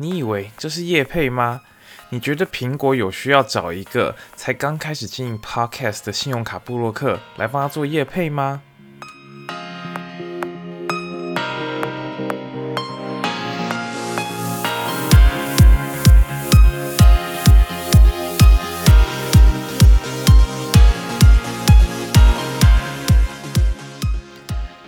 [0.00, 1.62] 你以为这是叶配吗？
[2.10, 8.62] 你觉得苹果有需要找一个才刚开始经营 Podcast 的信用卡布洛克来帮他做叶配吗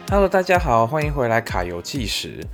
[0.08, 2.46] ？Hello，大家好，欢迎回来卡游计时。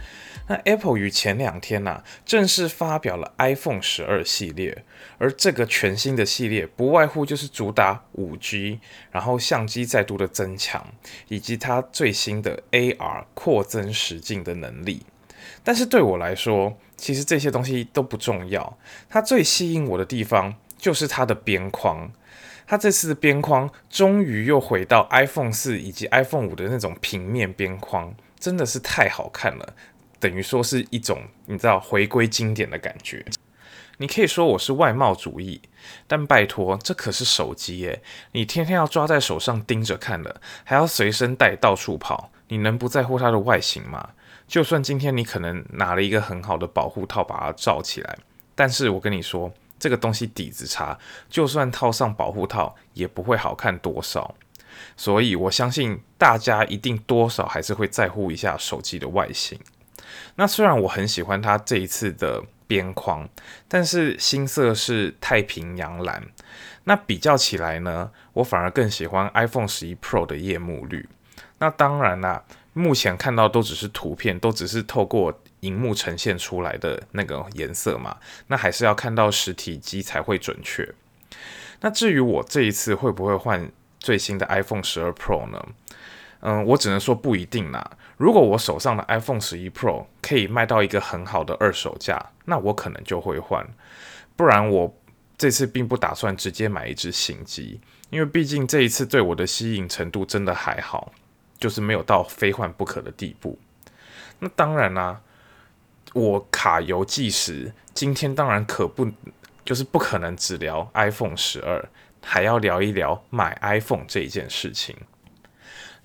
[0.49, 4.85] 那 Apple 于前两天呐，正式发表了 iPhone 十二系列，
[5.19, 8.79] 而这个全新的系列不外乎就是主打五 G，
[9.11, 10.87] 然后相机再度的增强，
[11.29, 15.05] 以及它最新的 AR 扩增实境的能力。
[15.65, 22.13] 但是对我来说，其实这些东西都不重要，它最吸引我的地方就是它的边框。
[22.69, 29.75] 它这次的边框终于又回到 iPhone 四以及 iPhone 五的那种平面边框，真的是太好看了。
[30.19, 33.25] 等于说是一种你知道回归经典的感觉。
[33.99, 35.63] 你可以说我是外貌主义，
[36.07, 38.03] 但拜托，这可是手机耶！
[38.33, 44.11] 你天天要抓在手上盯着看了，还要随身带到处跑，你能不在乎它的外形吗？
[44.47, 48.19] 就算今天你可能拿了一个很好的保护套把它罩起来，
[48.55, 50.99] 但是我跟你说，这个东西底子差，
[51.31, 54.35] 就算套上保护套也不会好看多少。
[54.95, 59.59] 所以我相信大家一定多少还是会在乎一下手机的外形。
[60.37, 63.29] 那虽然我很喜欢它这一次的边框，
[63.69, 66.23] 但是新色是太平洋蓝。
[66.85, 71.09] 那比较起来呢，我反而更喜欢 iPhone 十一 Pro 的夜幕绿。
[71.59, 72.45] 那当然啦，
[72.75, 78.17] 目前看到都只是图片，都只是透过荧幕呈现出来的那个颜色嘛。
[78.47, 80.89] 那还是要看到实体机才会准确。
[81.81, 85.67] 那至于我这一次会不会换最新的 iPhone 十二 Pro 呢？
[86.49, 87.91] 嗯，我只能说不一定啦。
[88.17, 93.67] 如果我手上的 iPhone 十一 Pro 可以卖到一个很好的二手价，那我可能就会换。
[94.37, 94.97] 不然我
[95.37, 97.81] 这次并不打算直接买一只新机，
[98.11, 101.13] 因为毕竟这一次对我的吸引程度真的还好，
[101.59, 103.59] 就是没有到非换不可的地步。
[104.39, 105.21] 那当然啦，
[106.15, 109.11] 我卡游计时，今天当然可不
[109.65, 111.89] 就是不可能只聊 iPhone 十二，
[112.23, 114.97] 还要聊一聊买 iPhone 这一件事情。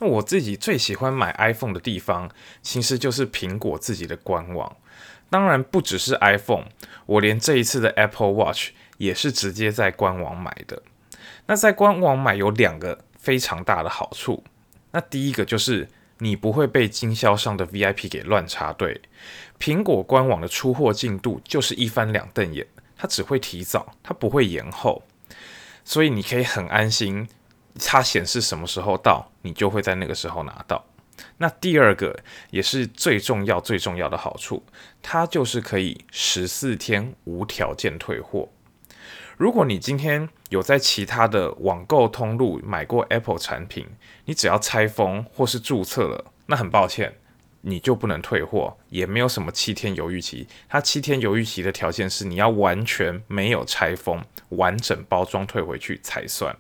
[0.02, 2.28] 那我自己最喜欢买 iPhone 的地方，
[2.64, 4.76] 其实就是苹果自己的官网。
[5.30, 6.66] 当然不只是 iPhone，
[7.06, 10.82] 我连这一次的 Apple Watch 也是直接在官网买的。
[11.46, 14.44] 那在官网买有两个非常大的好处。
[14.92, 19.00] 那第一个就是你不会被经销商的 VIP 给乱插队。
[19.60, 22.66] 苹果官网的出货进度就是一翻两瞪眼，
[22.98, 25.04] 它只会提早，它不会延后，
[25.86, 27.30] 所以你可以很安心。
[27.80, 30.86] 它显示什么时候到，你就会在那个时候拿到。
[31.38, 32.20] 那第二个
[32.50, 34.64] 也是最重要、最重要的好处，
[35.02, 38.50] 它就是可以十四天无条件退货。
[39.38, 43.88] 如果你今天有在其他的网购通路买过 Apple 产品，
[44.26, 47.16] 你只要拆封或是注册了，那很抱歉，
[47.62, 50.48] 你就不能退货，也没有什么七天犹豫期。
[50.70, 56.56] 它七天犹豫期的条件是你要完全没有拆封、完整包装退回去才算。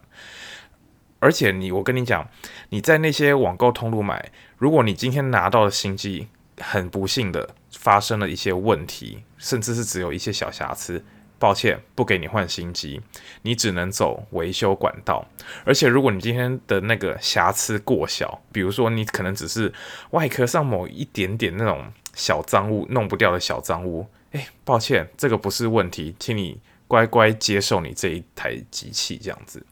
[1.21, 2.27] 而且你，我跟你讲，
[2.69, 6.27] 你在那些网购通路买，如果你今天拿到的新机
[6.59, 11.05] 很不幸的发生了一些问题，甚至是只有一些小瑕疵，
[11.37, 12.99] 抱歉，不给你换新机，
[13.43, 15.27] 你只能走维修管道。
[15.63, 19.71] 而且如果你今天的那个瑕疵过小，比如说你可能只是
[20.09, 29.63] 外壳上某一点点那种小脏物弄不掉的小脏物，诶，抱歉，这个不是问题，请你乖乖接受你这一台机器这样子。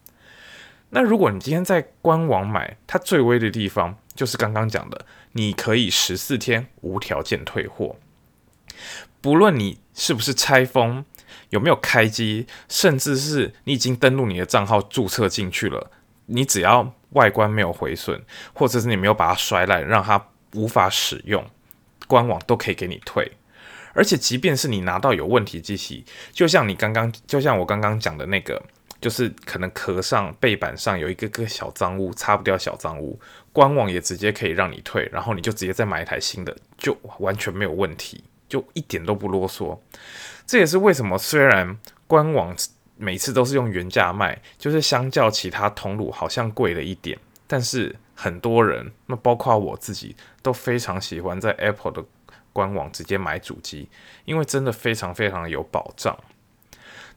[0.92, 7.96] 那如果你今天在官网买，它最微的地方就是刚刚讲的，你可以十四天无条件退货，
[9.22, 11.06] 不论你是不是拆封，
[11.52, 15.92] 有没有开机，甚至是你已经登录你的账号注册进去了，
[16.26, 18.20] 你只要外观没有毁损，
[18.54, 21.46] 或者是你没有把它摔烂，让它无法使用，
[22.08, 23.32] 官网都可以给你退。
[23.94, 28.60] 而且即便是你拿到有问题机器，就像你刚刚，就像我刚刚讲的那个。
[29.02, 33.20] 就是可能壳上背板上有一个个小脏污，擦不掉小脏污，
[33.54, 39.80] 官网也直接可以让你退，然后你就直接再买一台新的，就完全没有问题，就一点都不啰嗦。
[40.46, 42.56] 这也是为什么虽然官网
[42.98, 47.18] 每次都是用原价卖，就是相较其他通路好像贵了一点，
[47.48, 52.04] 但是很多人，那包括我自己，都非常喜欢在 Apple 的
[52.52, 53.88] 官网直接买主机，
[54.26, 56.18] 因为真的非常非常有保障。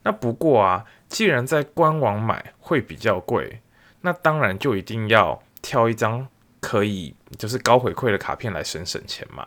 [0.03, 0.85] 那不过啊。
[1.13, 3.61] 既然在官网买会比较贵，
[4.01, 6.27] 那当然就一定要挑一张
[6.59, 9.47] 可以就是高回馈的卡片来省省钱嘛。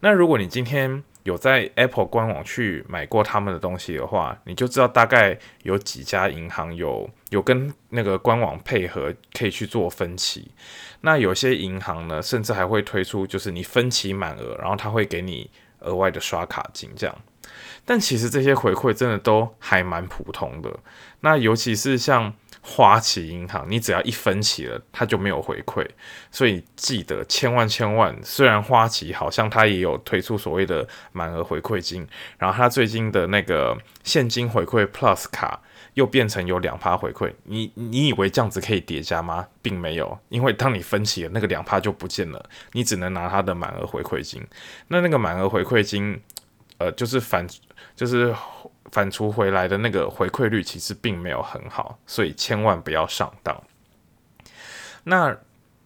[0.00, 10.50] 那如果你今天有在 Apple 官网去买过他们的东西的话，你就知道大概有几家银行有有跟那个官网配合，可以去做分期。
[11.00, 17.18] 那有些银行呢，甚至还会推出，就是你分期满额，然后他会给你额外的刷卡金这样。
[17.84, 20.78] 但其实这些回馈真的都还蛮普通的。
[21.20, 22.32] 那尤其是像。
[22.60, 25.86] 花旗银行，你只要一分期了，它就没有回馈，
[26.30, 28.14] 所以记得千万千万。
[28.22, 32.06] 虽然花旗好像它也有推出所谓的满额回馈金，
[32.36, 35.62] 然后它最近的那个现金回馈 Plus 卡
[35.94, 39.46] 又变成有两趴回馈，你你以为这样子可以叠加吗？
[39.62, 44.44] 并没有，因为当你分期了，那个两趴就不见了，你只能拿它的满额回馈金。
[44.88, 46.20] 那那个满额回馈金，
[46.78, 47.46] 呃，就是反
[47.94, 48.34] 就是。
[48.90, 53.62] 反刍回来的那个回馈率其实并没有很好，所以千万不要上当。
[55.04, 55.36] 那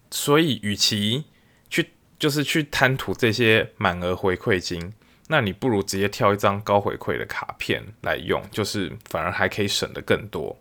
[0.08, 1.24] 所以，与其
[1.68, 4.92] 去就是去贪图这些满额回馈金，
[5.26, 10.56] 那你不如直接挑一张高回馈的卡片来用，就是反而还可以省得更多。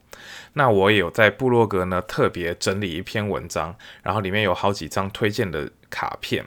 [0.53, 6.43] 那我也有在部落格呢特别整理一篇文章，然后里面有好几张推荐的卡片，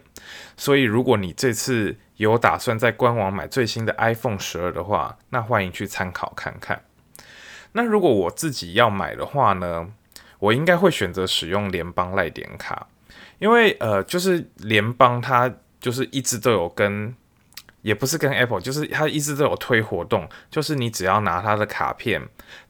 [0.57, 6.83] 所以如果你这次有打算在官网买最新的 iPhone 十二的话，那欢迎去参考看看。
[7.73, 9.89] 那如果我自己要买的话呢，
[10.39, 12.87] 我应该会选择使用联邦赖点卡，
[13.39, 17.15] 因为呃，就是联邦它就是一直都有跟，
[17.83, 22.23] 也不是跟 Apple，就是它一直都有推活动，就是你只要拿它的卡片，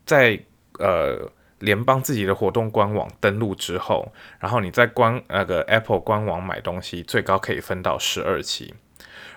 [0.07, 0.41] 在
[0.79, 1.31] 呃
[1.65, 8.75] 联邦自己的活动官网登录之后，然后你在官那个 Apple 官网买东西，最高可以分到十二期。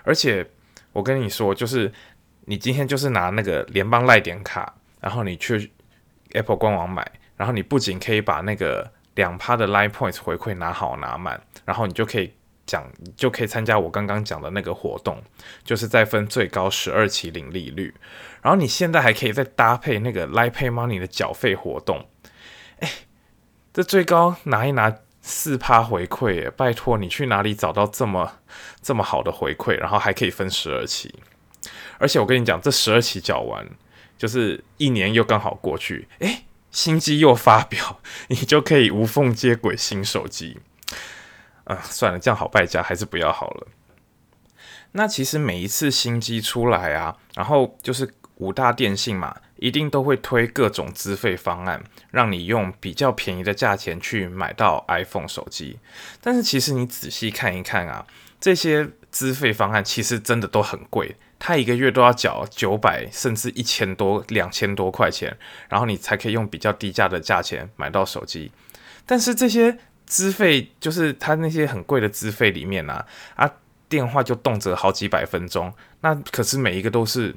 [0.03, 0.45] 而且
[0.93, 1.91] 我跟你说，就是
[2.45, 5.71] 你今天就是拿那个联邦赖点卡，然后你去
[6.33, 12.33] Apple 官网买，然后你不仅可以把那个两趴的 Line Points 回馈拿好拿满，然后你就可以
[12.65, 12.85] 讲，
[13.15, 15.21] 就可以参加我刚刚讲的那个活动，
[15.63, 17.93] 就是再分最高十二期零利率，
[18.41, 22.05] 然后你现在还可以再搭配那个 Line Pay Money 的缴费活动，
[23.77, 24.97] 这最高拿一拿。
[25.21, 26.49] 四趴回馈！
[26.51, 28.39] 拜托你去哪里找到这么
[28.81, 31.13] 这么好的回馈，然后还可以分十二期？
[31.99, 33.67] 而且我跟你讲，这十二期缴完，
[34.17, 40.59] 就是一年又刚好过去，诶，新机又发表， 你就可以无缝接轨新手机。
[41.65, 43.67] 啊，算了，这样好败家，还是不要好了。
[44.93, 49.35] 那其实每一次新机出来啊，然后就是五大电信嘛。
[49.59, 55.79] 一定都会推各种资费方案，让你用比较便宜的价钱去买到 iPhone 手机。
[56.21, 58.05] 但是其实你仔细看一看啊，
[58.39, 65.35] 这些资费方案其实真的都很贵，它一个月都要缴九百甚至一千多、两千多块钱，
[65.69, 68.51] 然后你才可以用比较低价的价钱买到手机。
[69.07, 69.75] 但是这些
[70.05, 73.03] 资费，就是它那些很贵的资费里面啊，
[73.33, 73.51] 啊，
[73.89, 77.35] 电话就动辄好几百分钟，那可是每一个都是。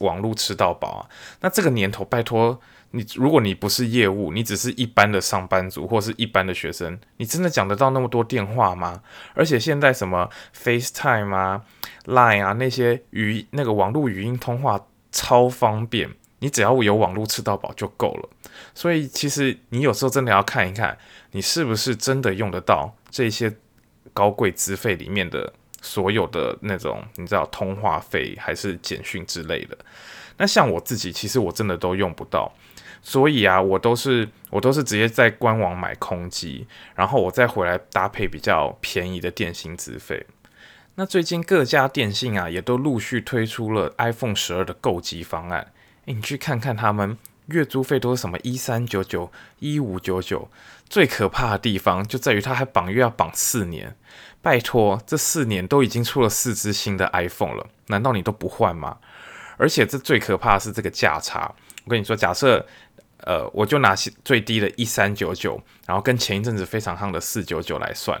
[0.00, 1.08] 网络吃到饱啊！
[1.40, 2.60] 那这个年头，拜托
[2.92, 9.02] 你，如果你不是业务，你只是一般的上班族或是一般的学生，你真的讲得到那么多电话吗？
[9.34, 11.62] 而且现在什么 FaceTime 啊、
[12.06, 18.28] Line 啊那些语那个网络语音通话超方便，你只要有网络吃到饱就够了。
[18.74, 20.96] 所以其实你有时候真的要看一看，
[21.32, 23.56] 你是不是真的用得到这些
[24.12, 25.52] 高贵资费里面的。
[25.82, 29.76] 所有的那种，你知道通话费还是简讯之类的，
[30.38, 32.50] 那像我自己，其实我真的都用不到，
[33.02, 40.24] 所以啊，我都是我都是直接在官网买空机，然后我再回来搭配比较便宜的电信资费。
[40.94, 45.72] 那最近各家电信啊，也都陆续推出了 iPhone 十二的购机方案，
[46.04, 50.48] 诶，你去看看他们月租费都是什么一三九九、一五九九，
[50.88, 53.96] 最可怕的地方就在于它还绑约要绑四年。
[54.42, 58.98] 拜托，这四年都已经出了四只新的 iPhone 了，难道你都不换吗？
[59.56, 61.54] 而且这最可怕的是这个价差。
[61.84, 62.66] 我跟你说，假设
[63.18, 63.94] 呃，我就拿
[64.24, 68.20] 最低的一三九九，然后跟前一阵子非常夯的四九九来算，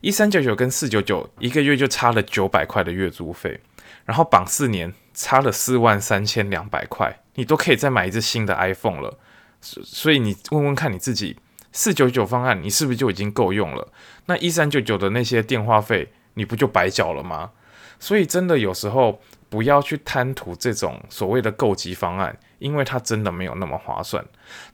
[0.00, 3.60] 一三九九跟四九九一个月就差了九百块的月租费，
[4.04, 9.16] 然后绑四年差了四万三千两百块，你都可以再买一只新的 iPhone 了。
[9.60, 11.36] 所所以你问问看你自己。
[11.72, 13.88] 四九九方案，你是不是就已经够用了？
[14.26, 17.50] 那一三九九的那些电话费，你不就白缴了吗？
[17.98, 24.24] 所以真的有时候不要去贪图这种所谓的购机方案，因为它真的没有那么划算。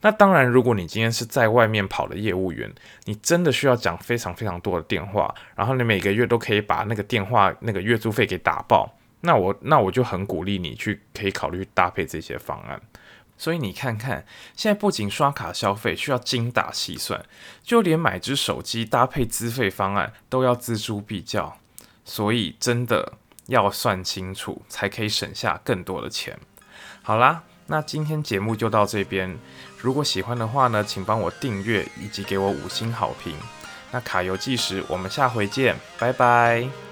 [0.01, 2.73] 那当然，如果你今天是在外面跑的业务员，
[3.03, 12.81] 你真的需要讲非常非常多的电话，然后你每个月都可以把那个电话那个月租费给打爆，那我那我就很鼓励你去可以考虑搭配这些方案。
[13.37, 14.25] 所以你看看，
[14.55, 17.23] 现在不仅刷卡消费需要精打细算，
[17.63, 21.57] 就连买只手机搭配资费方案都要锱铢必较。
[22.03, 23.13] 所以真的，
[23.47, 26.39] 要算清楚，才可以省下更多的钱。
[27.03, 29.37] 好啦，那今天节目就到这边。
[29.77, 33.35] 如果喜欢的话呢，请帮我订阅以及给我五星好评。
[33.91, 36.86] 那卡游计时，我们下回见，拜拜。